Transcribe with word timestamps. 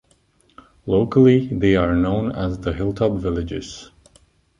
Locally, 0.87 1.45
they 1.45 1.75
are 1.75 1.95
known 1.95 2.31
as 2.31 2.57
the 2.57 2.73
Hilltop 2.73 3.19
Villages'. 3.21 3.91